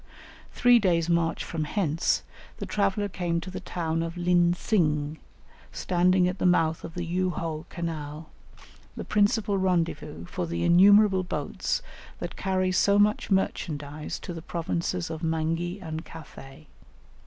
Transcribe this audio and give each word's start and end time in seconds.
Three 0.51 0.79
days' 0.79 1.09
march 1.11 1.43
from 1.43 1.65
hence, 1.65 2.23
the 2.57 2.65
traveller 2.65 3.07
came 3.07 3.39
to 3.41 3.51
the 3.51 3.59
town 3.59 4.01
of 4.01 4.17
Lin 4.17 4.51
tsing, 4.55 5.19
standing 5.71 6.27
at 6.27 6.39
the 6.39 6.45
mouth 6.47 6.83
of 6.83 6.95
the 6.95 7.05
Yu 7.05 7.29
ho 7.29 7.67
canal, 7.69 8.29
the 8.95 9.03
principal 9.05 9.59
rendezvous 9.59 10.25
for 10.25 10.47
the 10.47 10.63
innumerable 10.63 11.21
boats 11.23 11.83
that 12.17 12.35
carry 12.35 12.71
so 12.71 12.97
much 12.97 13.29
merchandise 13.29 14.17
to 14.21 14.33
the 14.33 14.41
provinces 14.41 15.11
of 15.11 15.21
Mangi 15.21 15.79
and 15.79 16.03
Cathay. 16.03 16.65